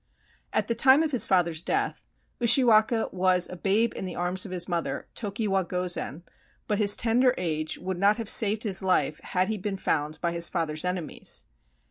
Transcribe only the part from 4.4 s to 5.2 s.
of his mother,